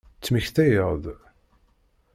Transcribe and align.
Ttmektayeɣ-d. 0.19 1.05